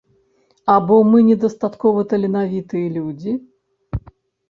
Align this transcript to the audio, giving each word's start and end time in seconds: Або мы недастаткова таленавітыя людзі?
Або 0.75 0.97
мы 1.11 1.19
недастаткова 1.27 2.07
таленавітыя 2.15 2.87
людзі? 2.99 3.39